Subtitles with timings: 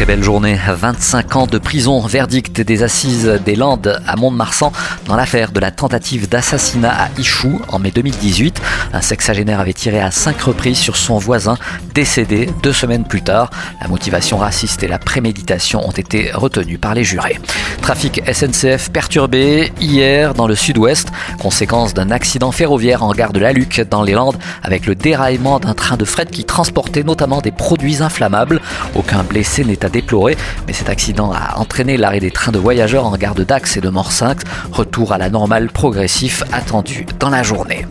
[0.00, 0.58] Très belle journée.
[0.66, 2.00] 25 ans de prison.
[2.00, 4.72] Verdict des assises des Landes à Mont-de-Marsan
[5.04, 8.62] dans l'affaire de la tentative d'assassinat à Ichou en mai 2018.
[8.94, 11.58] Un sexagénaire avait tiré à cinq reprises sur son voisin
[11.94, 13.50] décédé deux semaines plus tard.
[13.82, 17.38] La motivation raciste et la préméditation ont été retenues par les jurés.
[17.82, 21.08] Trafic SNCF perturbé hier dans le sud-ouest,
[21.38, 25.58] conséquence d'un accident ferroviaire en gare de la Luc dans les Landes avec le déraillement
[25.58, 28.62] d'un train de fret qui transportait notamment des produits inflammables.
[28.94, 30.36] Aucun blessé n'est déplorer,
[30.66, 33.80] mais cet accident a entraîné l'arrêt des trains de voyageurs en gare de Dax et
[33.80, 34.44] de Morsinx.
[34.72, 37.86] Retour à la normale progressif attendu dans la journée.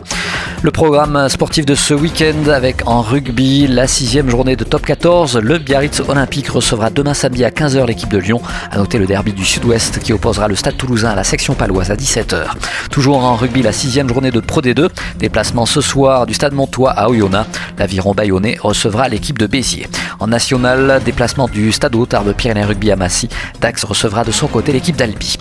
[0.62, 5.38] Le programme sportif de ce week-end avec en rugby la sixième journée de top 14.
[5.38, 8.42] Le Biarritz Olympique recevra demain samedi à 15h l'équipe de Lyon.
[8.70, 11.90] À noter le derby du Sud-Ouest qui opposera le Stade Toulousain à la section paloise
[11.90, 12.44] à 17h.
[12.90, 14.90] Toujours en rugby la sixième journée de Pro D2.
[15.18, 17.48] Déplacement ce soir du Stade Montois à Oyonnax.
[17.78, 19.88] L'aviron bayonnais recevra l'équipe de Béziers.
[20.18, 23.28] En national, déplacement du Stade Tarbes Pyrénées Rugby à Massy.
[23.60, 25.36] Dax recevra de son côté l'équipe d'Albi.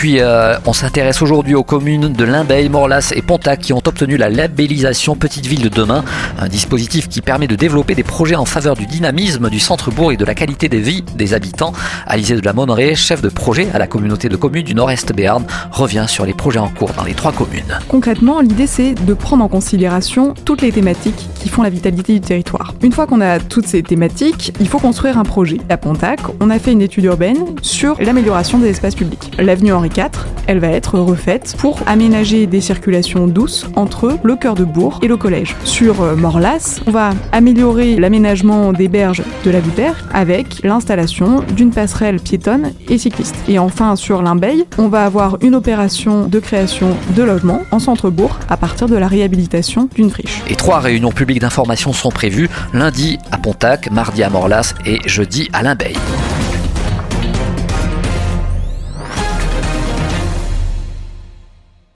[0.00, 4.16] Puis, euh, on s'intéresse aujourd'hui aux communes de Limbeil, Morlas et Pontac qui ont obtenu
[4.16, 6.04] la labellisation Petite Ville de demain,
[6.38, 10.16] un dispositif qui permet de développer des projets en faveur du dynamisme du centre-bourg et
[10.16, 11.74] de la qualité des vies des habitants.
[12.06, 15.44] Alizé de la Monneraie, chef de projet à la communauté de communes du Nord-Est Béarn,
[15.70, 17.78] revient sur les projets en cours dans les trois communes.
[17.86, 22.22] Concrètement, l'idée c'est de prendre en considération toutes les thématiques qui font la vitalité du
[22.22, 22.72] territoire.
[22.82, 25.58] Une fois qu'on a toutes ces thématiques, il faut construire un projet.
[25.68, 29.30] À Pontac, on a fait une étude urbaine sur l'amélioration des espaces publics.
[29.38, 34.54] L'avenue Henri IV, elle va être refaite pour aménager des circulations douces entre le cœur
[34.54, 35.56] de bourg et le collège.
[35.64, 41.70] Sur euh, Morlas, on va améliorer l'aménagement des berges de la Vipère avec l'installation d'une
[41.70, 43.36] passerelle piétonne et cycliste.
[43.48, 48.38] Et enfin, sur Limbeil, on va avoir une opération de création de logements en centre-bourg
[48.48, 50.42] à partir de la réhabilitation d'une friche.
[50.48, 55.48] Et trois réunions publiques d'information sont prévues lundi à Pontac, mardi à Morlas et jeudi
[55.52, 55.96] à Limbeil.